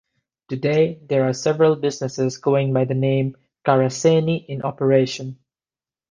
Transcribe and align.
Today, 0.49 0.99
there 1.05 1.27
are 1.29 1.33
several 1.33 1.75
businesses 1.75 2.37
going 2.37 2.73
by 2.73 2.85
the 2.85 2.95
name 2.95 3.37
"Caraceni" 3.63 4.43
in 4.47 4.63
operation. 4.63 5.37